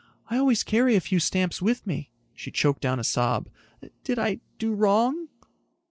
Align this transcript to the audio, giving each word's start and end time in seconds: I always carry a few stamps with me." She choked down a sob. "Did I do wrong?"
I 0.31 0.37
always 0.37 0.63
carry 0.63 0.95
a 0.95 0.99
few 0.99 1.19
stamps 1.19 1.61
with 1.61 1.85
me." 1.85 2.09
She 2.33 2.49
choked 2.49 2.81
down 2.81 2.99
a 2.99 3.03
sob. 3.03 3.49
"Did 4.03 4.17
I 4.17 4.39
do 4.57 4.73
wrong?" 4.73 5.27